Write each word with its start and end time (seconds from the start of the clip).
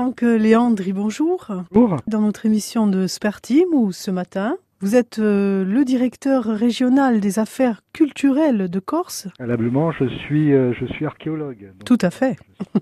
Franck 0.00 0.22
Léandri, 0.22 0.94
bonjour. 0.94 1.48
Bonjour. 1.70 1.98
Dans 2.06 2.22
notre 2.22 2.46
émission 2.46 2.86
de 2.86 3.06
Spertim, 3.06 3.66
ou 3.74 3.92
ce 3.92 4.10
matin, 4.10 4.56
vous 4.80 4.96
êtes 4.96 5.18
euh, 5.18 5.62
le 5.62 5.84
directeur 5.84 6.44
régional 6.44 7.20
des 7.20 7.38
affaires 7.38 7.82
culturelles 7.92 8.68
de 8.68 8.78
Corse. 8.80 9.28
Valablement, 9.38 9.92
je 9.92 10.06
suis, 10.08 10.52
euh, 10.52 10.72
je 10.74 10.86
suis 10.86 11.06
archéologue. 11.06 11.72
Tout 11.84 11.98
à 12.02 12.10
fait. 12.10 12.36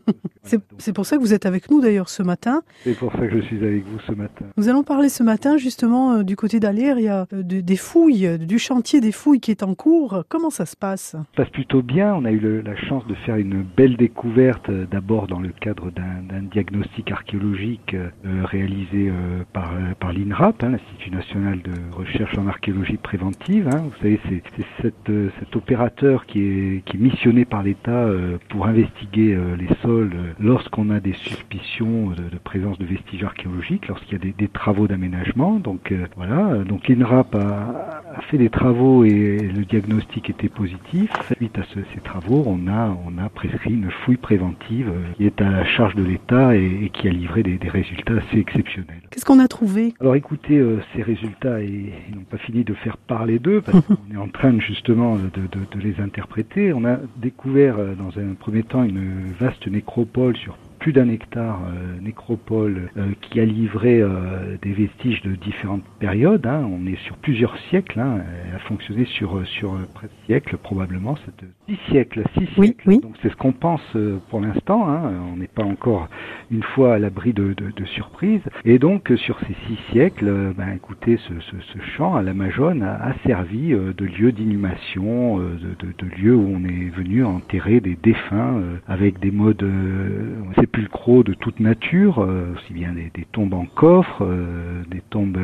C'est 0.79 0.93
pour 0.95 1.05
ça 1.05 1.17
que 1.17 1.21
vous 1.21 1.35
êtes 1.35 1.45
avec 1.45 1.71
nous 1.71 1.81
d'ailleurs 1.83 2.09
ce 2.09 2.23
matin. 2.23 2.63
C'est 2.85 2.97
pour 2.97 3.13
ça 3.13 3.19
que 3.19 3.31
je 3.31 3.41
suis 3.41 3.59
avec 3.63 3.85
vous 3.85 3.99
ce 4.07 4.13
matin. 4.13 4.47
Nous 4.57 4.69
allons 4.71 4.83
parler 4.83 5.11
ce 5.11 5.23
matin 5.23 5.59
justement 5.59 6.13
euh, 6.15 6.23
du 6.23 6.37
côté 6.37 6.59
d'Alière. 6.59 6.99
Il 6.99 7.05
y 7.05 7.09
a 7.09 7.27
euh, 7.35 7.43
de- 7.43 7.61
des 7.61 7.77
fouilles, 7.77 8.27
euh, 8.27 8.39
du 8.39 8.59
chantier 8.59 9.01
des 9.03 9.13
fouilles 9.13 9.41
qui 9.41 9.51
est 9.51 9.63
en 9.63 9.75
cours. 9.75 10.25
Comment 10.31 10.49
ça 10.49 10.65
se 10.65 10.75
passe? 10.75 11.11
Ça 11.13 11.19
se 11.33 11.37
passe 11.37 11.51
plutôt 11.51 11.83
bien. 11.83 12.15
On 12.15 12.25
a 12.25 12.31
eu 12.31 12.39
le- 12.39 12.63
la 12.63 12.77
chance 12.77 13.07
de 13.07 13.15
faire 13.15 13.37
une 13.37 13.63
belle 13.63 13.97
découverte, 13.99 14.71
euh, 14.71 14.87
d'abord 14.91 15.27
dans 15.27 15.41
le 15.41 15.51
cadre 15.51 15.91
d'un 15.91 16.43
diagnostic 16.51 17.11
archéologique 17.13 17.93
euh, 17.95 18.09
euh, 18.25 18.45
réalisé 18.45 19.11
euh, 19.11 19.43
par, 19.53 19.75
euh, 19.75 19.93
par 20.01 20.13
l'INRAP, 20.15 20.63
hein, 20.63 20.71
l'Institut 20.71 21.11
national 21.11 21.61
de 21.61 21.73
recherche 21.95 22.39
en 22.39 22.47
archéologie 22.47 22.97
préventive. 22.97 23.69
hein. 23.69 23.83
Vous 23.85 23.97
savez, 24.01 24.19
c'est 24.29 24.43
c'est 24.81 24.95
cet, 25.05 25.11
euh, 25.11 25.31
cet 25.39 25.55
opérateur 25.57 26.27
qui 26.27 26.41
est, 26.41 26.83
qui 26.85 26.97
est 26.97 27.01
missionné 27.01 27.45
par 27.45 27.63
l'État 27.63 27.91
euh, 28.05 28.39
pour 28.49 28.67
investiguer 28.67 29.35
euh, 29.35 29.57
les 29.57 29.69
sols 29.83 30.13
euh, 30.15 30.33
lorsqu'on 30.41 30.91
a 30.91 31.01
des 31.01 31.13
suspicions 31.15 32.11
de, 32.11 32.23
de 32.31 32.39
présence 32.43 32.79
de 32.79 32.85
vestiges 32.85 33.25
archéologiques, 33.25 33.89
lorsqu'il 33.89 34.13
y 34.13 34.17
a 34.17 34.25
des, 34.25 34.33
des 34.33 34.49
travaux 34.49 34.87
d'aménagement. 34.87 35.59
Donc 35.59 35.93
voilà, 36.17 36.59
donc 36.65 36.89
l'INRAP 36.89 37.35
a, 37.35 38.03
a 38.17 38.21
fait 38.31 38.39
des 38.39 38.51
travaux 38.51 39.05
et 39.05 39.39
le 39.39 39.65
diagnostic 39.65 40.31
était 40.31 40.49
positif. 40.49 41.11
Suite 41.37 41.59
à 41.59 41.63
ce- 41.65 41.81
ces 41.95 42.01
travaux, 42.01 42.43
on 42.47 42.69
a, 42.69 42.97
on 43.07 43.19
a 43.23 43.29
prescrit 43.29 43.75
une 43.75 43.91
fouille 43.91 44.17
préventive 44.17 44.91
qui 45.17 45.25
est 45.27 45.41
à 45.41 45.51
la 45.51 45.65
charge 45.65 45.95
de 45.95 46.03
l'État 46.03 46.57
et, 46.57 46.85
et 46.85 46.91
qui 46.91 47.09
a 47.09 47.11
livré 47.11 47.43
des, 47.43 47.59
des 47.59 47.69
résultats 47.69 48.15
assez 48.15 48.39
exceptionnels. 48.39 49.03
Qu'est-ce 49.11 49.25
qu'on 49.25 49.39
a 49.41 49.49
trouvé? 49.49 49.95
Alors 50.01 50.15
écoutez, 50.17 50.59
euh, 50.59 50.81
ces 50.95 51.03
résultats, 51.03 51.61
et- 51.63 51.93
ils 52.09 52.15
n'ont 52.17 52.25
pas 52.25 52.39
fini 52.39 52.65
de 52.65 52.75
faire 52.75 52.97
parler 52.97 53.39
d'eux, 53.39 53.61
parce 53.61 53.81
qu'on 53.87 54.15
est 54.15 54.17
en 54.17 54.29
train 54.29 54.53
de, 54.53 54.61
justement 54.61 54.88
de, 55.17 55.43
de- 55.43 55.67
de 55.71 55.81
les 55.81 56.01
interpréter. 56.01 56.73
On 56.73 56.85
a 56.85 56.97
découvert 57.17 57.79
euh, 57.79 57.95
dans 57.95 58.19
un 58.19 58.35
premier 58.35 58.63
temps 58.63 58.83
une 58.85 59.33
vaste 59.39 59.67
nécropole 59.67 60.37
sur 60.37 60.57
plus 60.79 60.93
d'un 60.93 61.09
hectare, 61.09 61.61
euh, 61.69 62.01
nécropole 62.01 62.91
euh, 62.97 63.09
qui 63.21 63.41
a 63.41 63.45
livré 63.45 64.01
euh, 64.01 64.57
des 64.63 64.73
vestiges 64.73 65.23
de 65.23 65.35
différentes 65.35 65.85
périodes. 65.99 66.47
hein. 66.47 66.69
On 66.71 66.87
est 66.87 66.97
sur 67.05 67.17
plusieurs 67.17 67.57
siècles. 67.71 68.01
hein. 68.01 68.19
Elle 68.49 68.55
a 68.57 68.59
fonctionné 68.61 69.05
sur 69.07 69.45
sur 69.47 69.75
euh, 69.75 69.87
presque 69.95 70.13
siècle 70.27 70.57
probablement, 70.57 71.17
cette 71.25 71.45
six 71.69 71.79
siècles, 71.91 72.23
six 72.35 72.49
Oui, 72.59 72.67
siècles. 72.69 72.89
oui. 72.89 73.01
Donc 73.01 73.15
c'est 73.23 73.31
ce 73.31 73.37
qu'on 73.37 73.53
pense 73.53 73.83
euh, 73.97 74.19
pour 74.31 74.41
l'instant. 74.41 74.89
hein. 74.89 75.13
On 75.33 75.37
n'est 75.37 75.47
pas 75.49 75.65
encore 75.65 76.09
une 76.51 76.63
fois 76.63 76.95
à 76.95 76.99
l'abri 76.99 77.33
de, 77.33 77.53
de, 77.55 77.71
de 77.75 77.85
surprises. 77.85 78.41
Et 78.65 78.79
donc, 78.79 79.11
euh, 79.11 79.17
sur 79.17 79.39
ces 79.41 79.55
six 79.67 79.79
siècles, 79.91 80.29
euh, 80.29 80.53
ben, 80.57 80.69
écoutez, 80.75 81.17
ce, 81.19 81.33
ce, 81.41 81.57
ce 81.73 81.79
champ 81.97 82.15
à 82.17 82.23
la 82.23 82.35
Majone 82.35 82.83
a, 82.83 82.95
a 83.05 83.15
servi 83.27 83.73
euh, 83.73 83.93
de 83.97 84.05
lieu 84.05 84.33
d'inhumation, 84.33 85.41
euh, 85.41 85.57
de, 85.81 85.87
de, 85.87 85.93
de 85.99 86.15
lieu 86.23 86.35
où 86.35 86.47
on 86.55 86.65
est 86.65 86.89
venu 86.97 87.25
enterrer 87.25 87.81
des 87.81 87.97
défunts 88.03 88.57
euh, 88.59 88.77
avec 88.87 89.19
des 89.21 89.31
modes 89.31 89.63
euh, 89.63 90.35
sépulcraux 90.69 91.23
de 91.23 91.33
toute 91.33 91.61
nature, 91.61 92.19
euh, 92.19 92.53
aussi 92.55 92.75
bien 92.75 92.93
des, 92.93 93.11
tombes 93.33 93.55
en 93.55 93.65
coffre, 93.65 94.23
euh, 94.23 94.83
des 94.91 95.01
tombes 95.09 95.39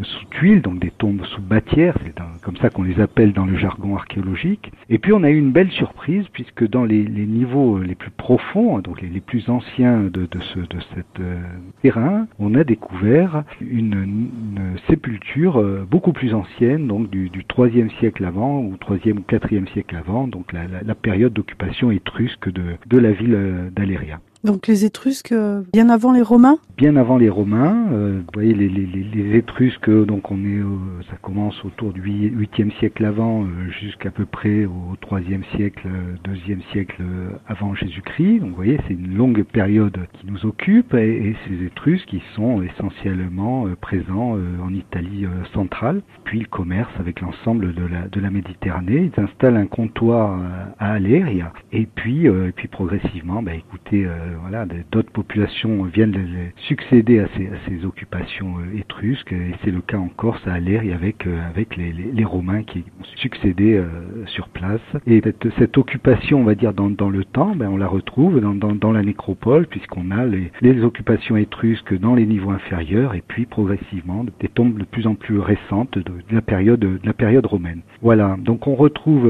sous 0.00 0.24
tuiles, 0.30 0.62
donc 0.62 0.78
des 0.78 0.90
tombes 0.90 1.24
sous 1.26 1.42
bâtière, 1.42 1.94
c'est 2.02 2.14
comme 2.42 2.56
ça 2.56 2.70
qu'on 2.70 2.82
les 2.82 2.98
appelle 3.00 3.32
dans 3.32 3.44
le 3.44 3.56
jargon 3.56 3.96
archéologique. 3.96 4.72
Et 4.88 4.98
puis 4.98 5.12
on 5.12 5.22
a 5.24 5.30
eu 5.30 5.38
une 5.38 5.52
belle 5.52 5.70
surprise 5.70 6.24
puisque 6.32 6.66
dans 6.66 6.84
les, 6.84 7.04
niveaux 7.04 7.78
euh, 7.78 7.84
les 7.84 7.94
plus 7.94 8.10
profonds, 8.10 8.78
donc 8.78 9.02
les, 9.02 9.20
plus 9.20 9.48
anciens 9.50 10.04
de, 10.04 10.26
de 10.26 10.40
ce 10.40 10.60
terrain, 11.82 12.26
on 12.38 12.54
a 12.54 12.64
découvert 12.64 13.44
une, 13.60 13.92
sépulture 14.88 15.62
beaucoup 15.88 16.12
plus 16.12 16.34
ancienne, 16.34 16.86
donc 16.86 17.10
du, 17.10 17.28
du 17.28 17.42
3e 17.42 17.90
siècle 17.98 18.24
avant 18.24 18.60
ou 18.60 18.74
3e 18.76 19.18
ou 19.18 19.24
4e 19.28 19.68
siècle 19.72 19.96
avant, 19.96 20.26
donc 20.26 20.52
la, 20.52 20.94
période 20.94 21.32
d'occupation 21.32 21.90
étrusque 21.90 22.50
de, 22.50 22.62
de 22.86 22.98
la 22.98 23.12
ville 23.12 23.70
d'Aléria. 23.74 24.20
Donc 24.44 24.66
les 24.66 24.84
Étrusques, 24.84 25.32
euh, 25.32 25.62
bien 25.72 25.88
avant 25.88 26.12
les 26.12 26.22
Romains? 26.22 26.58
Bien 26.82 26.96
avant 26.96 27.16
les 27.16 27.28
Romains, 27.28 27.86
euh, 27.92 28.22
vous 28.22 28.30
voyez 28.34 28.54
les, 28.54 28.68
les, 28.68 28.86
les, 28.86 29.36
Étrusques, 29.36 29.88
donc 29.88 30.32
on 30.32 30.38
est, 30.44 30.58
euh, 30.58 30.66
ça 31.08 31.16
commence 31.22 31.64
autour 31.64 31.92
du 31.92 32.02
8e 32.02 32.72
siècle 32.80 33.04
avant, 33.04 33.44
euh, 33.44 33.70
jusqu'à 33.80 34.10
peu 34.10 34.26
près 34.26 34.64
au 34.64 34.96
3e 35.00 35.44
siècle, 35.54 35.86
euh, 35.86 36.16
2e 36.28 36.60
siècle 36.72 36.96
euh, 37.00 37.28
avant 37.46 37.76
Jésus-Christ. 37.76 38.40
Donc 38.40 38.50
vous 38.50 38.56
voyez, 38.56 38.80
c'est 38.88 38.94
une 38.94 39.14
longue 39.14 39.44
période 39.44 39.96
qui 40.14 40.26
nous 40.26 40.44
occupe 40.44 40.92
et, 40.94 41.28
et 41.28 41.36
ces 41.46 41.64
Étrusques 41.64 42.08
qui 42.08 42.20
sont 42.34 42.62
essentiellement 42.62 43.68
euh, 43.68 43.76
présents 43.80 44.36
euh, 44.36 44.40
en 44.60 44.74
Italie 44.74 45.24
euh, 45.24 45.44
centrale. 45.54 46.02
Puis 46.24 46.40
ils 46.40 46.48
commercent 46.48 46.98
avec 46.98 47.20
l'ensemble 47.20 47.74
de 47.74 47.86
la, 47.86 48.08
de 48.08 48.18
la 48.20 48.30
Méditerranée. 48.30 49.08
Ils 49.16 49.22
installent 49.22 49.56
un 49.56 49.66
comptoir 49.66 50.32
euh, 50.40 50.64
à 50.80 50.94
Aléria 50.94 51.52
et 51.70 51.86
puis, 51.86 52.26
euh, 52.26 52.48
et 52.48 52.52
puis 52.52 52.66
progressivement, 52.66 53.40
bah, 53.40 53.54
écoutez, 53.54 54.04
euh, 54.04 54.34
voilà, 54.40 54.66
d'autres 54.90 55.12
populations 55.12 55.84
viennent 55.84 56.10
les- 56.10 56.52
les 56.72 56.76
succéder 56.76 57.18
à 57.20 57.26
ces, 57.36 57.84
occupations 57.84 58.58
euh, 58.58 58.78
étrusques 58.78 59.32
et 59.32 59.52
c'est 59.64 59.70
le 59.70 59.80
cas 59.80 59.98
en 59.98 60.08
Corse 60.08 60.40
à 60.46 60.54
Aléria 60.54 60.94
avec, 60.94 61.26
euh, 61.26 61.38
avec 61.50 61.76
les, 61.76 62.24
Romains 62.24 62.62
qui 62.62 62.84
ont 63.00 63.04
succédé 63.16 63.74
euh, 63.74 63.86
sur 64.26 64.48
place. 64.48 64.80
Et 65.06 65.20
cette, 65.58 65.76
occupation, 65.76 66.40
on 66.40 66.44
va 66.44 66.54
dire, 66.54 66.72
dans, 66.72 66.88
dans 66.88 67.10
le 67.10 67.24
temps, 67.24 67.54
ben, 67.56 67.68
on 67.68 67.76
la 67.76 67.88
retrouve 67.88 68.40
dans, 68.40 68.54
dans, 68.54 68.92
la 68.92 69.02
nécropole 69.02 69.66
puisqu'on 69.66 70.10
a 70.10 70.24
les, 70.24 70.82
occupations 70.82 71.36
étrusques 71.36 71.98
dans 71.98 72.14
les 72.14 72.24
niveaux 72.26 72.50
inférieurs 72.50 73.14
et 73.14 73.22
puis 73.26 73.44
progressivement 73.46 74.24
des 74.40 74.48
tombes 74.48 74.78
de 74.78 74.84
plus 74.84 75.06
en 75.06 75.14
plus 75.14 75.38
récentes 75.38 75.98
de, 75.98 76.12
la 76.30 76.42
période 76.42 76.80
de 76.80 77.00
la 77.04 77.12
période 77.12 77.44
romaine. 77.44 77.80
Voilà, 78.00 78.36
donc 78.38 78.66
on 78.66 78.74
retrouve 78.74 79.28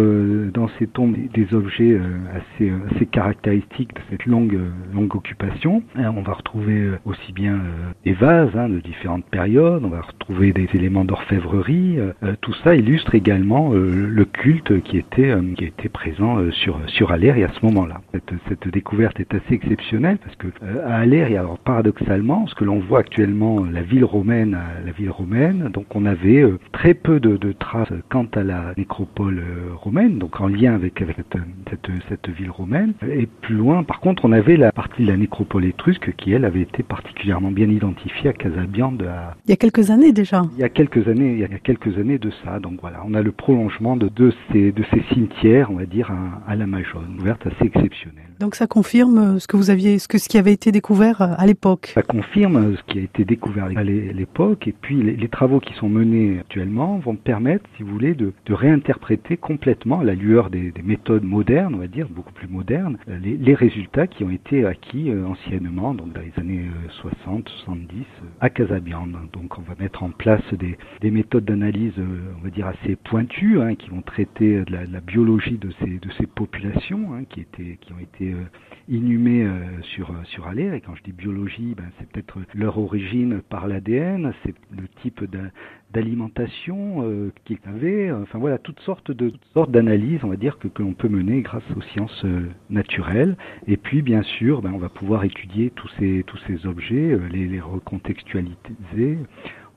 dans 0.53 0.69
ces 0.79 0.87
tombes 0.87 1.17
des, 1.33 1.55
objets 1.55 1.99
assez, 2.35 2.73
assez 2.91 3.07
caractéristiques 3.07 3.95
de 3.95 4.01
cette 4.11 4.27
longue, 4.27 4.59
longue 4.95 5.17
occupation. 5.17 5.83
Hein, 5.97 6.13
on 6.17 6.23
va 6.23 6.35
retrouver 6.35 6.83
euh, 6.83 6.99
aussi 7.23 7.33
bien 7.33 7.55
euh, 7.55 7.93
des 8.05 8.13
vases 8.13 8.55
hein, 8.57 8.69
de 8.69 8.81
différentes 8.81 9.25
périodes, 9.27 9.85
on 9.85 9.89
va 9.89 10.01
retrouver 10.01 10.53
des 10.53 10.69
éléments 10.75 11.05
d'orfèvrerie. 11.05 11.99
euh, 11.99 12.13
euh, 12.23 12.35
tout 12.41 12.55
ça 12.65 12.75
illustre 12.75 13.15
également 13.15 13.73
le 13.73 14.25
culte 14.25 14.83
qui 14.83 14.99
était, 14.99 15.35
qui 15.57 15.65
était 15.65 15.89
présent 15.89 16.39
sur, 16.51 16.79
sur 16.87 17.13
Aléria 17.13 17.47
à 17.47 17.53
ce 17.53 17.65
moment-là. 17.67 18.01
Cette, 18.13 18.33
cette 18.49 18.69
découverte 18.69 19.21
est 19.21 19.35
assez 19.35 19.55
exceptionnelle 19.55 20.19
parce 20.19 20.37
que 20.37 20.49
à 20.87 20.97
Aléria, 20.97 21.41
alors 21.41 21.59
paradoxalement, 21.59 22.47
ce 22.47 22.55
que 22.55 22.65
l'on 22.65 22.81
voit 22.81 23.01
actuellement, 23.01 23.65
la 23.65 23.83
ville 23.83 24.05
romaine, 24.05 24.59
la 24.85 24.93
ville 24.93 25.11
romaine, 25.11 25.71
donc 25.73 25.95
on 25.95 26.05
avait 26.07 26.45
très 26.73 26.95
peu 26.95 27.21
de, 27.21 27.37
de 27.37 27.53
traces 27.53 27.93
quant 28.09 28.27
à 28.35 28.43
la 28.43 28.73
nécropole 28.77 29.43
romaine, 29.77 30.19
donc 30.19 30.41
en 30.41 30.49
lien 30.49 30.75
avec, 30.75 31.01
avec 31.03 31.17
cette, 31.17 31.39
cette, 31.71 31.91
cette 32.09 32.29
ville 32.31 32.51
romaine. 32.51 32.95
Et 33.09 33.27
plus 33.27 33.55
loin, 33.55 33.83
par 33.83 34.01
contre, 34.01 34.25
on 34.25 34.33
avait 34.33 34.57
la 34.57 34.73
partie 34.73 35.03
de 35.03 35.09
la 35.09 35.17
nécropole 35.17 35.65
étrusque 35.65 36.15
qui, 36.17 36.33
elle, 36.33 36.45
avait 36.45 36.63
été 36.63 36.83
particulièrement 37.13 37.51
bien 37.51 37.69
identifiée 37.69 38.31
à 38.31 38.33
Casabiande 38.33 39.03
à- 39.03 39.35
Il 39.47 39.51
y 39.51 39.53
a 39.53 39.57
quelques 39.57 39.91
années 39.91 40.13
déjà. 40.13 40.43
il 40.55 40.61
y 40.61 40.65
a 40.65 40.69
quelques 40.71 41.07
années, 41.09 41.33
il 41.35 41.39
y 41.41 41.45
a 41.45 41.49
quelques 41.59 41.97
années 41.99 42.19
de 42.19 42.31
ça. 42.43 42.59
Donc 42.59 42.81
voilà, 42.81 43.03
on 43.07 43.13
a 43.15 43.21
le 43.23 43.33
prolongement 43.33 43.97
de, 43.97 44.09
de 44.09 44.33
ces, 44.51 44.73
de 44.73 44.83
ces 44.93 45.03
cimetières, 45.13 45.71
on 45.71 45.77
va 45.77 45.85
dire, 45.87 46.11
à, 46.11 46.51
à 46.51 46.57
la 46.57 46.67
Majone, 46.67 47.05
une 47.15 47.21
ouverte 47.21 47.47
assez 47.47 47.67
exceptionnelle. 47.67 48.25
Donc 48.41 48.55
ça 48.55 48.67
confirme 48.67 49.39
ce 49.39 49.47
que 49.47 49.57
vous 49.57 49.71
aviez, 49.71 49.99
ce 49.99 50.09
que 50.09 50.19
ce 50.19 50.29
qui 50.29 50.39
avait 50.39 50.53
été 50.53 50.73
découvert 50.73 51.23
euh, 51.23 51.35
à 51.37 51.47
l'époque. 51.47 51.93
Ça 51.95 52.03
confirme 52.03 52.77
ce 52.77 52.83
qui 52.93 52.99
a 52.99 53.03
été 53.03 53.25
découvert 53.25 53.65
à 53.77 53.85
l'é- 53.85 54.13
l'époque, 54.13 54.67
et 54.69 54.73
puis 54.73 55.03
les, 55.03 55.29
travaux 55.29 55.61
qui 55.61 55.73
sont 55.75 55.89
menés 55.89 56.39
actuellement 56.41 56.99
vont 56.99 57.17
permettre, 57.17 57.65
si 57.77 57.83
vous 57.83 57.91
voulez, 57.91 58.15
de, 58.15 58.33
réinterpréter 58.51 59.37
complètement, 59.37 60.01
à 60.01 60.05
la 60.05 60.15
lueur 60.15 60.51
des, 60.51 60.71
des 60.71 60.83
méthodes 60.83 61.25
modernes, 61.25 61.75
on 61.75 61.79
va 61.79 61.87
dire, 61.87 62.09
beaucoup 62.09 62.33
plus 62.33 62.49
modernes, 62.49 62.99
euh, 63.09 63.19
les, 63.23 63.55
résultats 63.55 64.07
qui 64.07 64.25
ont 64.25 64.31
été 64.31 64.65
acquis 64.65 65.11
euh, 65.11 65.27
anciennement, 65.27 65.95
donc 65.95 66.13
dans 66.13 66.21
les 66.21 66.33
années 66.39 66.67
euh, 66.67 66.91
60, 67.01 67.49
70, 67.49 67.99
euh, 68.01 68.27
à 68.41 68.51
Casabiande. 68.51 69.17
Donc 69.33 69.59
on 69.59 69.63
va 69.63 69.75
mettre 69.79 70.03
en 70.03 70.11
place 70.11 70.43
des, 70.53 70.77
des 71.01 71.11
méthodes 71.11 71.45
d'analyse, 71.45 71.93
on 71.99 72.45
va 72.45 72.51
dire, 72.51 72.67
assez 72.67 72.97
pointues, 72.97 73.61
hein, 73.61 73.75
qui 73.75 73.91
vont 73.91 74.03
traiter 74.03 74.65
de 74.65 74.73
la, 74.73 75.01
biologie 75.01 75.59
de 75.59 75.71
ces, 75.81 76.27
populations, 76.27 77.15
hein, 77.15 77.25
qui 77.29 77.45
ont 77.93 77.99
été 78.01 78.22
euh, 78.31 78.45
inhumées 78.89 79.45
euh, 79.45 79.81
sur, 79.83 80.11
euh, 80.11 80.15
sur 80.25 80.47
Alère. 80.47 80.75
Et 80.75 80.81
quand 80.81 80.95
je 80.95 81.03
dis 81.03 81.13
biologie, 81.13 81.75
ben, 81.77 81.85
c'est 81.99 82.09
peut-être 82.09 82.39
leur 82.55 82.79
origine 82.79 83.43
par 83.49 83.67
l'ADN, 83.67 84.33
c'est 84.45 84.55
le 84.71 84.87
type 85.03 85.25
d'a- 85.25 85.51
d'alimentation 85.93 87.31
qu'ils 87.45 87.59
avaient. 87.67 88.11
Enfin 88.13 88.39
voilà, 88.39 88.59
toutes 88.59 88.81
sortes 88.81 89.11
de 89.11 89.31
toutes 89.31 89.45
sortes 89.53 89.71
d'analyses, 89.71 90.21
on 90.25 90.29
va 90.29 90.37
dire, 90.37 90.59
que, 90.59 90.69
que 90.69 90.83
l'on 90.83 90.95
peut 90.95 91.09
mener 91.09 91.43
grâce 91.43 91.65
aux 91.77 91.83
sciences 91.83 92.25
naturelles. 92.71 93.37
Et 93.67 93.77
puis, 93.77 94.01
bien 94.03 94.23
sûr, 94.23 94.63
ben, 94.63 94.73
on 94.73 94.79
va 94.79 94.89
pouvoir 94.89 95.25
étudier 95.25 95.71
tous 95.71 95.89
ces, 95.99 96.25
tous 96.27 96.39
ces 96.47 96.67
objets, 96.67 97.19
les, 97.31 97.61
recontextualiser 97.61 99.19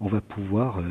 on 0.01 0.07
va 0.07 0.19
pouvoir, 0.21 0.81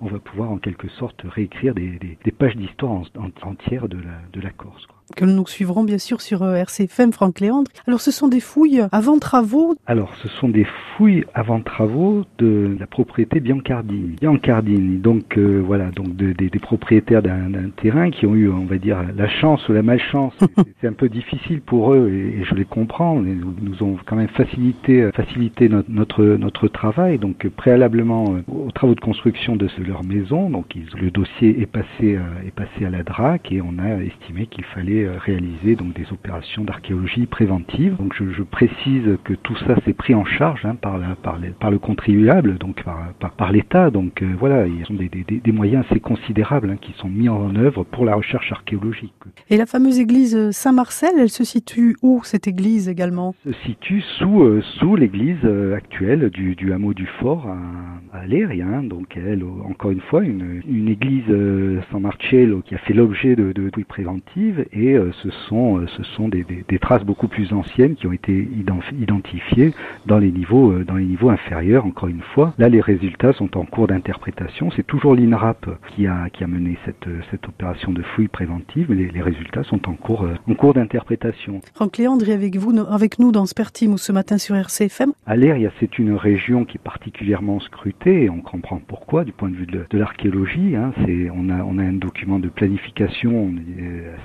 on 0.00 0.06
va 0.06 0.18
pouvoir 0.18 0.50
en 0.50 0.58
quelque 0.58 0.88
sorte 0.88 1.22
réécrire 1.24 1.74
des, 1.74 1.98
des, 2.24 2.32
pages 2.32 2.56
d'histoire 2.56 2.92
en- 2.92 3.02
en- 3.16 3.48
entières 3.50 3.88
de 3.88 3.98
la, 3.98 4.20
de 4.32 4.40
la 4.40 4.50
Corse. 4.50 4.86
Que 5.16 5.24
nous 5.24 5.46
suivrons 5.46 5.84
bien 5.84 5.98
sûr 5.98 6.20
sur 6.20 6.42
euh, 6.42 6.54
RCFM, 6.54 7.12
Franck 7.12 7.40
Léandre. 7.40 7.70
Alors 7.86 8.00
ce 8.00 8.10
sont 8.10 8.28
des 8.28 8.40
fouilles 8.40 8.82
avant 8.92 9.18
travaux 9.18 9.74
Alors 9.86 10.14
ce 10.22 10.28
sont 10.28 10.48
des 10.48 10.66
fouilles 10.96 11.24
avant 11.34 11.60
travaux 11.60 12.24
de 12.38 12.76
la 12.78 12.86
propriété 12.86 13.40
Biancardini. 13.40 14.16
Biancardini, 14.20 14.98
donc 14.98 15.36
euh, 15.36 15.62
voilà, 15.64 15.90
donc 15.90 16.14
des, 16.16 16.48
propriétaires 16.60 17.22
d'un 17.22 17.70
terrain 17.80 18.10
qui 18.10 18.26
ont 18.26 18.34
eu, 18.34 18.50
on 18.50 18.64
va 18.64 18.78
dire, 18.78 18.98
la 19.16 19.28
chance 19.28 19.66
ou 19.68 19.72
la 19.72 19.82
malchance. 19.82 20.34
C'est 20.80 20.88
un 20.88 20.92
peu 20.92 21.08
difficile 21.08 21.60
pour 21.60 21.92
eux 21.92 22.08
et, 22.10 22.44
je 22.44 22.54
les 22.54 22.64
comprends. 22.64 23.22
Ils 23.22 23.40
nous 23.62 23.82
ont 23.82 23.96
quand 24.06 24.16
même 24.16 24.28
facilité, 24.28 25.10
facilité 25.14 25.68
notre, 25.68 25.90
notre, 25.90 26.24
notre 26.24 26.68
travail. 26.68 27.18
Donc 27.18 27.46
préalablement 27.48 28.36
aux 28.48 28.70
travaux 28.72 28.94
de 28.94 29.00
construction 29.00 29.56
de 29.56 29.68
leur 29.86 30.04
maison, 30.04 30.50
donc 30.50 30.74
le 31.00 31.10
dossier 31.10 31.60
est 31.60 31.66
passé, 31.66 32.18
est 32.46 32.54
passé 32.54 32.84
à 32.84 32.90
la 32.90 33.02
DRAC 33.02 33.52
et 33.52 33.60
on 33.60 33.78
a 33.78 34.02
estimé 34.02 34.46
qu'il 34.46 34.64
fallait 34.64 34.97
euh, 35.04 35.18
réaliser 35.18 35.74
donc 35.74 35.94
des 35.94 36.06
opérations 36.12 36.64
d'archéologie 36.64 37.26
préventive. 37.26 37.96
Donc 37.96 38.14
je, 38.14 38.30
je, 38.32 38.42
précise 38.42 39.18
que 39.24 39.34
tout 39.34 39.56
ça 39.66 39.74
c'est 39.84 39.92
pris 39.92 40.14
en 40.14 40.24
charge 40.24 40.64
hein, 40.64 40.74
par, 40.74 40.98
la, 40.98 41.14
par, 41.16 41.38
par, 41.60 41.70
le 41.70 41.78
contribuable, 41.78 42.58
donc 42.58 42.82
par, 42.82 43.12
par, 43.18 43.32
par 43.32 43.52
l'État. 43.52 43.90
Donc 43.90 44.22
euh, 44.22 44.26
voilà, 44.38 44.66
il 44.66 44.78
y 44.78 44.82
a 44.82 45.08
des, 45.08 45.08
des, 45.08 45.40
des 45.40 45.52
moyens 45.52 45.84
assez 45.88 46.00
considérables 46.00 46.70
hein, 46.70 46.76
qui 46.80 46.92
sont 46.98 47.08
mis 47.08 47.28
en 47.28 47.54
œuvre 47.56 47.84
pour 47.84 48.04
la 48.04 48.14
recherche 48.14 48.50
archéologique. 48.52 49.12
Et 49.50 49.56
la 49.56 49.66
fameuse 49.66 49.98
église 49.98 50.50
Saint-Marcel, 50.50 51.12
elle 51.18 51.28
se 51.28 51.44
situe 51.44 51.96
où 52.02 52.22
cette 52.24 52.48
église 52.48 52.88
également? 52.88 53.34
Se 53.44 53.52
situe 53.66 54.00
sous, 54.18 54.42
euh, 54.42 54.62
sous 54.78 54.96
l'église 54.96 55.44
actuelle 55.76 56.30
du, 56.30 56.54
du, 56.54 56.72
hameau 56.72 56.94
du 56.94 57.06
Fort 57.20 57.46
à, 57.48 58.18
à 58.18 58.24
hein. 58.24 58.82
donc 58.82 59.16
elle, 59.16 59.44
encore 59.68 59.90
une 59.90 60.00
fois, 60.00 60.24
une, 60.24 60.62
une 60.68 60.88
église 60.88 61.24
San 61.90 62.02
Marcello 62.02 62.62
qui 62.62 62.74
a 62.74 62.78
fait 62.78 62.94
l'objet 62.94 63.36
de, 63.36 63.52
de, 63.52 63.70
de 63.70 63.84
et 64.72 64.87
euh, 64.94 65.10
ce 65.22 65.30
sont, 65.48 65.78
euh, 65.78 65.86
ce 65.96 66.02
sont 66.02 66.28
des, 66.28 66.44
des, 66.44 66.78
traces 66.78 67.04
beaucoup 67.04 67.28
plus 67.28 67.52
anciennes 67.52 67.94
qui 67.94 68.06
ont 68.06 68.12
été 68.12 68.48
identifiées 69.00 69.72
dans 70.06 70.18
les 70.18 70.30
niveaux, 70.30 70.72
euh, 70.72 70.84
dans 70.84 70.96
les 70.96 71.04
niveaux 71.04 71.30
inférieurs. 71.30 71.86
Encore 71.86 72.08
une 72.08 72.22
fois, 72.22 72.54
là 72.58 72.68
les 72.68 72.80
résultats 72.80 73.32
sont 73.32 73.56
en 73.56 73.64
cours 73.64 73.86
d'interprétation. 73.86 74.70
C'est 74.74 74.86
toujours 74.86 75.14
l'INRAP 75.14 75.68
qui 75.88 76.06
a, 76.06 76.28
qui 76.30 76.44
a 76.44 76.46
mené 76.46 76.78
cette, 76.84 77.08
cette 77.30 77.46
opération 77.48 77.92
de 77.92 78.02
fouille 78.02 78.28
préventive, 78.28 78.86
mais 78.88 78.96
les, 78.96 79.08
les 79.10 79.22
résultats 79.22 79.64
sont 79.64 79.88
en 79.88 79.94
cours, 79.94 80.26
en 80.48 80.54
cours 80.54 80.74
d'interprétation. 80.74 81.60
Franck 81.74 81.98
Léandre 81.98 82.28
est 82.28 82.32
avec 82.32 82.56
vous, 82.56 82.72
avec 82.90 83.18
nous 83.18 83.32
dans 83.32 83.46
Spertim 83.46 83.96
ce 83.96 84.12
matin 84.12 84.38
sur 84.38 84.56
RCFM. 84.56 85.12
Aléria, 85.26 85.70
c'est 85.80 85.98
une 85.98 86.14
région 86.14 86.64
qui 86.64 86.76
est 86.76 86.82
particulièrement 86.82 87.60
scrutée 87.60 88.24
et 88.24 88.30
on 88.30 88.40
comprend 88.40 88.80
pourquoi 88.86 89.24
du 89.24 89.32
point 89.32 89.50
de 89.50 89.56
vue 89.56 89.66
de, 89.66 89.84
de 89.88 89.98
l'archéologie. 89.98 90.76
Hein, 90.76 90.92
c'est, 91.04 91.30
on 91.30 91.48
a, 91.50 91.62
on 91.64 91.78
a 91.78 91.82
un 91.82 91.92
document 91.92 92.38
de 92.38 92.48
planification 92.48 93.52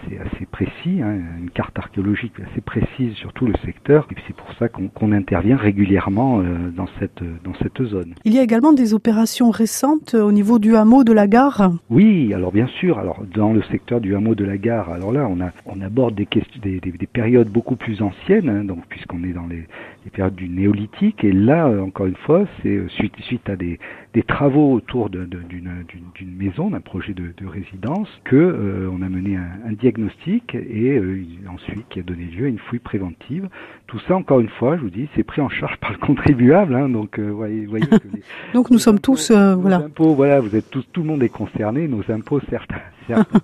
assez, 0.06 0.18
assez 0.18 0.45
précis, 0.54 1.02
hein, 1.02 1.18
une 1.40 1.50
carte 1.50 1.78
archéologique 1.80 2.34
assez 2.40 2.62
précise 2.62 3.14
sur 3.16 3.34
tout 3.34 3.48
le 3.48 3.56
secteur, 3.66 4.08
et 4.12 4.16
c'est 4.28 4.36
pour 4.36 4.54
ça 4.60 4.70
qu'on 4.70 5.12
intervient 5.12 5.58
régulièrement 5.58 6.42
euh, 6.42 6.70
dans, 6.70 6.86
cette, 7.00 7.24
dans 7.44 7.56
cette 7.56 7.84
zone. 7.84 8.14
Il 8.24 8.34
y 8.34 8.40
a 8.40 8.44
également 8.44 8.72
des 8.72 8.94
opérations 8.94 9.50
récentes 9.50 10.14
au 10.14 10.32
niveau 10.32 10.60
du 10.60 10.76
hameau 10.76 11.04
de 11.04 11.12
la 11.12 11.26
gare 11.28 11.72
Oui, 11.90 12.34
alors 12.36 12.52
bien 12.52 12.68
sûr, 12.68 13.00
alors 13.00 13.24
dans 13.34 13.52
le 13.52 13.64
secteur 13.64 14.00
du 14.00 14.16
hameau 14.16 14.36
de 14.36 14.46
la 14.46 14.58
gare, 14.58 14.92
alors 14.92 15.12
là 15.12 15.28
on, 15.28 15.42
a, 15.42 15.50
on 15.66 15.82
aborde 15.82 16.14
des, 16.14 16.28
questions, 16.28 16.62
des, 16.62 16.80
des, 16.80 16.92
des 16.92 17.08
périodes 17.08 17.50
beaucoup 17.50 17.76
plus 17.76 18.04
anciennes, 18.04 18.48
hein, 18.48 18.64
donc 18.64 18.86
puisqu'on 18.88 19.24
est 19.24 19.34
dans 19.34 19.48
les, 19.48 19.66
les, 20.06 20.12
périodes 20.12 20.36
du 20.36 20.50
néolithique, 20.50 21.24
et 21.24 21.32
là 21.32 21.68
euh, 21.68 21.82
encore 21.82 22.06
une 22.06 22.16
fois 22.28 22.46
c'est 22.62 22.76
euh, 22.76 22.88
suite, 22.90 23.16
suite 23.22 23.50
à 23.50 23.56
des, 23.56 23.80
des 24.14 24.22
travaux 24.22 24.72
autour 24.74 25.10
d'une 25.10 25.26
de, 25.26 25.40
de, 25.40 26.44
maison, 26.44 26.70
d'un 26.70 26.82
projet 26.82 27.16
de, 27.16 27.34
de, 27.36 27.48
résidence, 27.48 28.08
que 28.24 28.36
euh, 28.36 28.90
on 28.94 29.02
a 29.02 29.10
mené 29.10 29.36
un, 29.36 29.70
un 29.70 29.74
diagnostic 29.74 30.43
et 30.54 30.98
euh, 30.98 31.24
ensuite 31.50 31.88
qui 31.90 32.00
a 32.00 32.04
donné 32.04 32.25
lieu 32.25 32.45
à 32.45 32.50
une 32.50 32.60
fouille 32.60 32.80
préventive. 32.80 33.48
Tout 33.88 34.00
ça, 34.07 34.16
encore 34.16 34.40
une 34.40 34.50
fois, 34.50 34.78
je 34.78 34.81
vous 34.81 34.90
dis, 34.90 35.07
c'est 35.16 35.24
pris 35.24 35.42
en 35.42 35.50
charge 35.50 35.78
par 35.78 35.92
le 35.92 35.98
contribuable. 35.98 36.75
Hein, 36.75 36.90
donc, 36.90 37.19
euh, 37.19 37.30
voyez, 37.30 37.66
voyez 37.66 37.86
que 37.86 37.95
les, 38.13 38.24
donc 38.54 38.72
nous 38.72 38.80
sommes 38.80 39.00
tous, 39.00 39.31
euh, 39.31 39.56
voilà. 39.56 39.78
Impôts, 39.78 40.16
voilà, 40.16 40.40
vous 40.40 40.56
êtes 40.56 40.69
tous, 40.69 40.84
tout 40.92 41.01
le 41.01 41.07
monde 41.07 41.24
est 41.24 41.30
concerné. 41.30 41.88
Nos 41.88 42.04
impôts, 42.12 42.40
certains, 42.50 42.81
certains 43.07 43.40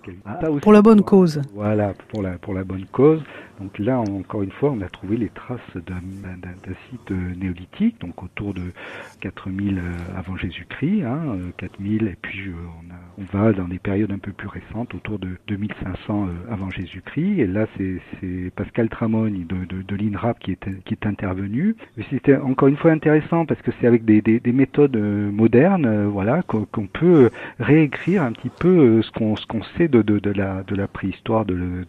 pour 0.62 0.74
la 0.74 0.82
bonne 0.82 1.02
cause. 1.02 1.42
Voilà, 1.54 1.94
pour 2.10 2.22
la 2.22 2.38
pour 2.38 2.54
la 2.54 2.64
bonne 2.64 2.86
cause. 2.92 3.22
Donc 3.60 3.78
là, 3.78 4.00
encore 4.00 4.42
une 4.42 4.52
fois, 4.52 4.72
on 4.72 4.82
a 4.82 4.88
trouvé 4.88 5.18
les 5.18 5.30
traces 5.30 5.60
d'un 5.76 6.74
site 6.90 7.12
néolithique, 7.12 8.00
donc 8.00 8.24
autour 8.24 8.54
de 8.54 8.72
4000 9.20 9.78
euh, 9.78 9.82
avant 10.18 10.38
Jésus-Christ, 10.38 11.04
hein, 11.04 11.38
4000, 11.58 12.08
et 12.08 12.18
puis 12.22 12.52
on, 12.54 12.94
a, 12.94 12.99
on, 13.20 13.38
va 13.38 13.54
dans 13.54 13.68
des 13.68 13.80
périodes 13.80 14.12
un 14.12 14.18
peu 14.18 14.32
plus 14.32 14.48
récentes, 14.48 14.94
autour 14.96 15.20
de 15.20 15.30
2500 15.48 16.28
avant 16.50 16.70
Jésus-Christ. 16.70 17.40
Et 17.40 17.48
là, 17.48 17.66
c'est 17.76 18.52
Pascal 18.56 18.90
Tramogne 18.90 19.46
de, 19.48 19.96
l'INRAP 19.96 20.40
qui 20.40 20.52
est, 20.52 20.84
qui 20.86 20.94
est 20.94 21.06
intervenu. 21.06 21.76
C'était 22.10 22.38
encore 22.38 22.68
une 22.68 22.78
fois 22.78 22.92
intéressant 22.92 23.46
parce 23.46 23.62
que 23.62 23.72
c'est 23.80 23.88
avec 23.88 24.06
des, 24.06 24.22
des, 24.22 24.40
des, 24.40 24.52
méthodes 24.52 24.98
modernes, 24.98 26.06
voilà, 26.08 26.44
qu'on 26.44 26.88
peut 26.88 27.30
réécrire 27.60 28.24
un 28.24 28.32
petit 28.32 28.50
peu 28.50 29.02
ce 29.02 29.12
qu'on 29.12 29.64
sait 29.78 29.88
de, 29.88 30.02
de, 30.02 30.32
la, 30.32 30.88
préhistoire 30.88 31.46
de, 31.46 31.86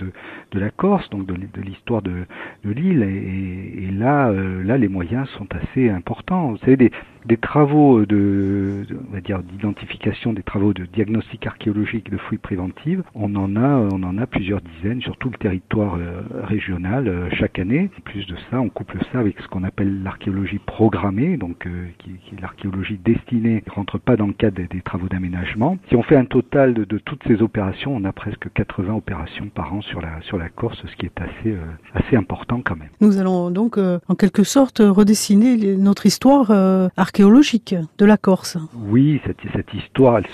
la 0.52 0.70
Corse, 0.70 1.08
donc 1.10 1.26
de, 1.26 1.60
l'histoire 1.60 2.02
de, 2.02 2.26
l'île. 2.64 3.02
Et, 3.02 3.90
là, 3.90 4.30
euh, 4.30 4.62
là, 4.62 4.78
les 4.78 4.88
moyens 4.88 5.28
sont 5.30 5.46
assez 5.54 5.90
importants. 5.90 6.50
Vous 6.50 6.58
savez, 6.58 6.90
des 7.24 7.36
travaux 7.36 8.04
de, 8.06 8.86
on 9.08 9.12
va 9.12 9.20
dire 9.20 9.42
d'identification, 9.42 10.32
des 10.32 10.42
travaux 10.42 10.72
de 10.72 10.84
diagnostic 10.86 11.46
archéologique 11.46 12.10
de 12.10 12.16
fouilles 12.16 12.38
préventives, 12.38 13.02
on 13.14 13.34
en 13.36 13.56
a, 13.56 13.88
on 13.92 14.02
en 14.02 14.18
a 14.18 14.26
plusieurs 14.26 14.60
dizaines 14.60 15.02
sur 15.02 15.16
tout 15.16 15.30
le 15.30 15.38
territoire 15.38 15.96
euh, 15.96 16.22
régional 16.44 17.08
euh, 17.08 17.28
chaque 17.32 17.58
année. 17.58 17.90
En 17.98 18.00
plus 18.02 18.26
de 18.26 18.36
ça, 18.50 18.60
on 18.60 18.68
couple 18.68 18.98
ça 19.12 19.18
avec 19.18 19.38
ce 19.40 19.48
qu'on 19.48 19.64
appelle 19.64 20.02
l'archéologie 20.02 20.58
programmée, 20.58 21.36
donc 21.36 21.66
euh, 21.66 21.86
qui, 21.98 22.10
est 22.10 22.40
l'archéologie 22.40 22.98
destinée, 23.04 23.62
qui 23.62 23.70
rentre 23.70 23.98
pas 23.98 24.16
dans 24.16 24.26
le 24.26 24.32
cadre 24.32 24.62
des, 24.62 24.80
travaux 24.80 25.08
d'aménagement. 25.08 25.78
Si 25.88 25.96
on 25.96 26.02
fait 26.02 26.16
un 26.16 26.24
total 26.24 26.74
de, 26.74 26.84
de, 26.84 26.98
toutes 26.98 27.22
ces 27.26 27.42
opérations, 27.42 27.94
on 27.94 28.04
a 28.04 28.12
presque 28.12 28.52
80 28.52 28.94
opérations 28.94 29.48
par 29.54 29.74
an 29.74 29.82
sur 29.82 30.00
la 30.00 30.20
sur 30.22 30.38
la 30.38 30.48
Corse, 30.48 30.80
ce 30.86 30.96
qui 30.96 31.06
est 31.06 31.20
assez 31.20 31.54
assez 31.94 32.16
important 32.16 32.62
quand 32.64 32.76
même. 32.76 32.88
Nous 33.00 33.18
allons 33.18 33.50
donc 33.50 33.78
en 33.78 34.14
quelque 34.14 34.42
sorte 34.42 34.78
redessiner 34.80 35.76
notre 35.76 36.06
histoire 36.06 36.50
archéologique 36.50 37.09
de 37.12 38.04
la 38.06 38.16
Corse. 38.16 38.56
Oui, 38.74 39.20
cette, 39.26 39.74
histoire, 39.74 40.18
elle 40.18 40.26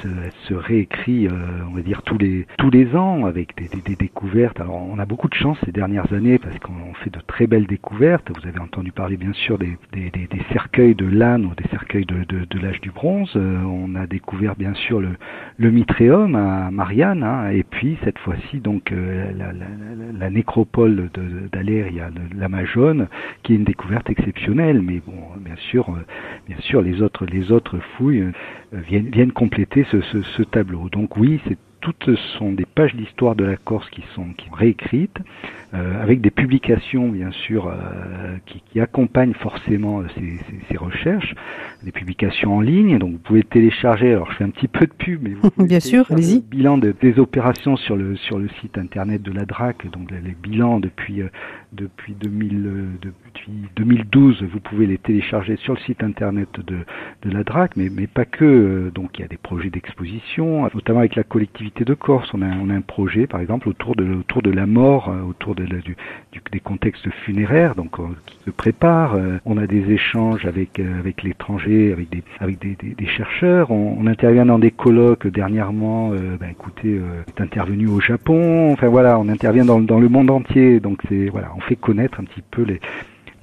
se, 0.46 0.54
réécrit, 0.54 1.26
euh, 1.26 1.30
on 1.70 1.74
va 1.74 1.80
dire 1.80 2.02
tous 2.02 2.18
les 2.18 2.46
tous 2.58 2.70
les 2.70 2.94
ans 2.94 3.24
avec 3.24 3.56
des, 3.56 3.96
découvertes. 3.96 4.60
Alors, 4.60 4.76
on 4.76 4.98
a 4.98 5.06
beaucoup 5.06 5.28
de 5.28 5.34
chance 5.34 5.56
ces 5.64 5.72
dernières 5.72 6.12
années 6.12 6.38
parce 6.38 6.58
qu'on 6.58 6.94
fait 7.02 7.10
de 7.10 7.20
très 7.26 7.46
belles 7.46 7.66
découvertes. 7.66 8.30
Vous 8.30 8.46
avez 8.46 8.60
entendu 8.60 8.92
parler 8.92 9.16
bien 9.16 9.32
sûr 9.32 9.58
des, 9.58 9.76
des, 9.92 10.12
cercueils 10.52 10.94
de 10.94 11.06
l'âne 11.06 11.46
ou 11.46 11.54
des 11.54 11.68
cercueils 11.70 12.04
de, 12.04 12.24
de, 12.24 12.58
l'âge 12.60 12.80
du 12.80 12.90
bronze. 12.90 13.32
Euh, 13.36 13.62
on 13.64 13.94
a 13.94 14.06
découvert 14.06 14.54
bien 14.54 14.74
sûr 14.74 15.00
le, 15.00 15.16
le 15.56 15.70
Mitréum 15.70 16.34
à 16.34 16.70
Marianne, 16.70 17.22
hein, 17.22 17.50
et 17.50 17.62
puis 17.62 17.96
cette 18.04 18.18
fois-ci 18.18 18.58
donc 18.60 18.92
euh, 18.92 19.32
la, 19.36 19.52
la, 19.52 19.64
la, 20.18 20.30
nécropole 20.30 21.10
d'Aléria, 21.52 22.10
la 22.36 22.48
Majone, 22.48 23.08
qui 23.42 23.54
est 23.54 23.56
une 23.56 23.64
découverte 23.64 24.10
exceptionnelle. 24.10 24.82
Mais 24.82 25.00
bon, 25.04 25.16
bien 25.40 25.56
sûr, 25.70 25.86
bien 26.46 26.58
sûr 26.60 26.65
sûr, 26.66 26.82
les 26.82 27.02
autres, 27.02 27.26
les 27.26 27.52
autres 27.52 27.78
fouilles 27.96 28.20
euh, 28.20 28.32
viennent, 28.72 29.08
viennent 29.10 29.32
compléter 29.32 29.86
ce, 29.90 30.00
ce, 30.00 30.22
ce 30.22 30.42
tableau. 30.42 30.88
Donc 30.90 31.16
oui, 31.16 31.40
c'est 31.46 31.56
toutes 31.86 32.16
sont 32.38 32.52
des 32.52 32.66
pages 32.66 32.96
d'histoire 32.96 33.36
de 33.36 33.44
la 33.44 33.56
Corse 33.56 33.88
qui 33.90 34.02
sont, 34.14 34.26
qui 34.36 34.48
sont 34.48 34.54
réécrites, 34.54 35.18
euh, 35.72 36.02
avec 36.02 36.20
des 36.20 36.30
publications 36.30 37.08
bien 37.08 37.30
sûr 37.30 37.68
euh, 37.68 38.36
qui, 38.46 38.60
qui, 38.72 38.80
accompagnent 38.80 39.34
forcément 39.34 40.02
ces, 40.14 40.20
ces, 40.20 40.60
ces, 40.68 40.76
recherches, 40.76 41.34
des 41.84 41.92
publications 41.92 42.56
en 42.56 42.60
ligne. 42.60 42.98
Donc 42.98 43.12
vous 43.12 43.18
pouvez 43.18 43.44
télécharger. 43.44 44.12
Alors 44.12 44.30
je 44.32 44.36
fais 44.36 44.44
un 44.44 44.50
petit 44.50 44.68
peu 44.68 44.86
de 44.86 44.92
pub, 44.92 45.22
mais 45.22 45.34
vous 45.34 45.64
bien 45.64 45.80
sûr, 45.80 46.06
allez-y. 46.10 46.40
Bilan 46.40 46.78
de, 46.78 46.92
des 47.00 47.20
opérations 47.20 47.76
sur 47.76 47.94
le 47.94 48.16
sur 48.16 48.38
le 48.38 48.48
site 48.60 48.78
internet 48.78 49.22
de 49.22 49.30
la 49.30 49.44
DRAC, 49.44 49.88
donc 49.90 50.10
les, 50.10 50.34
bilans 50.34 50.80
depuis 50.80 51.22
euh, 51.22 51.28
depuis 51.72 52.14
2000 52.14 52.66
euh, 52.66 53.10
depuis 53.46 53.68
2012. 53.76 54.44
Vous 54.52 54.60
pouvez 54.60 54.86
les 54.86 54.98
télécharger 54.98 55.56
sur 55.56 55.74
le 55.74 55.80
site 55.80 56.02
internet 56.02 56.48
de 56.66 56.78
de 57.22 57.30
la 57.30 57.44
DRAC, 57.44 57.76
mais 57.76 57.88
mais 57.90 58.06
pas 58.06 58.24
que. 58.24 58.44
Euh, 58.44 58.90
donc 58.90 59.18
il 59.18 59.22
y 59.22 59.24
a 59.24 59.28
des 59.28 59.36
projets 59.36 59.70
d'exposition, 59.70 60.68
notamment 60.74 61.00
avec 61.00 61.16
la 61.16 61.22
collectivité 61.22 61.84
de 61.84 61.94
Corse. 61.94 62.30
On 62.34 62.42
a 62.42 62.48
on 62.48 62.70
a 62.70 62.74
un 62.74 62.80
projet 62.80 63.26
par 63.26 63.40
exemple 63.40 63.68
autour 63.68 63.96
de 63.96 64.14
autour 64.14 64.42
de 64.42 64.50
la 64.50 64.66
mort, 64.66 65.12
autour 65.28 65.54
de 65.54 65.64
la, 65.64 65.78
du, 65.78 65.96
du, 66.32 66.40
des 66.52 66.60
contextes 66.60 67.08
funéraires, 67.24 67.74
donc 67.74 67.96
qui 68.26 68.38
se 68.44 68.50
prépare. 68.50 69.16
On 69.44 69.58
a 69.58 69.66
des 69.66 69.90
échanges 69.90 70.44
avec 70.46 70.80
avec 70.80 71.22
l'étranger, 71.22 71.92
avec 71.92 72.10
des 72.10 72.22
avec 72.40 72.58
des, 72.60 72.76
des 72.76 73.06
chercheurs. 73.06 73.70
On, 73.70 73.96
on, 73.98 74.06
intervient 74.06 74.46
dans 74.46 74.58
des 74.58 74.70
colloques 74.70 75.26
dernièrement. 75.26 76.12
Euh, 76.12 76.36
ben, 76.38 76.50
écoutez, 76.50 76.98
euh, 76.98 77.22
est 77.26 77.40
intervenu 77.40 77.86
au 77.88 78.00
Japon. 78.00 78.72
Enfin 78.72 78.88
voilà, 78.88 79.18
on 79.18 79.28
intervient 79.28 79.64
dans, 79.64 79.80
dans 79.80 80.00
le 80.00 80.08
monde 80.08 80.30
entier. 80.30 80.80
Donc 80.80 81.00
c'est 81.08 81.28
voilà, 81.28 81.52
on 81.56 81.60
fait 81.60 81.76
connaître 81.76 82.20
un 82.20 82.24
petit 82.24 82.42
peu 82.50 82.62
les 82.62 82.80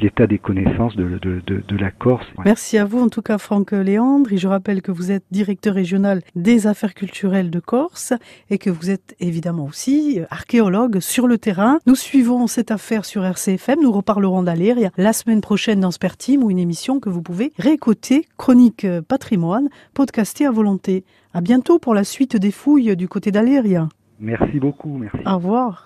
l'état 0.04 0.28
des 0.28 0.38
connaissances 0.38 0.96
de, 0.98 1.18
de, 1.22 1.42
de, 1.46 1.78
la 1.78 1.90
Corse. 1.90 2.26
Merci 2.44 2.78
à 2.78 2.84
vous 2.84 3.00
en 3.00 3.08
tout 3.08 3.22
cas 3.22 3.38
Franck 3.38 3.72
Léandre. 3.72 4.34
Et 4.34 4.38
je 4.38 4.48
rappelle 4.48 4.82
que 4.82 4.92
vous 4.92 5.12
êtes 5.12 5.24
directeur 5.32 5.74
régional 5.74 6.22
des 6.36 6.68
affaires 6.68 6.94
culturelles 6.94 7.50
de 7.50 7.60
Corse 7.60 8.14
et 8.50 8.58
que 8.58 8.70
vous 8.70 8.90
êtes 8.90 9.16
évidemment 9.22 9.66
aussi 9.66 10.20
archéologue 10.30 11.00
sur 11.00 11.26
le 11.26 11.38
terrain. 11.38 11.80
Nous 11.88 11.96
suivons 11.96 12.48
cette 12.48 12.72
affaire 12.72 13.06
sur 13.06 13.24
RCFM. 13.24 13.80
Nous 13.82 13.92
reparlerons 13.92 14.44
d'Aléria 14.44 14.92
la 14.98 15.14
semaine 15.14 15.42
prochaine 15.42 15.80
dans 15.80 15.92
Spertim 15.92 16.44
ou 16.44 16.52
une 16.52 16.60
émission 16.60 17.00
que 17.00 17.10
vous 17.10 17.22
pouvez 17.22 17.54
réécouter, 17.58 18.28
chronique 18.38 18.86
patrimoine, 19.08 19.70
podcastée 19.94 20.46
à 20.46 20.52
volonté. 20.52 21.06
À 21.34 21.40
bientôt 21.40 21.80
pour 21.80 21.94
la 21.94 22.04
suite 22.04 22.36
des 22.36 22.52
fouilles 22.52 22.96
du 22.98 23.08
côté 23.08 23.32
d'Aléria. 23.32 23.88
Merci 24.20 24.60
beaucoup, 24.60 24.98
merci. 24.98 25.20
Au 25.26 25.36
revoir. 25.36 25.82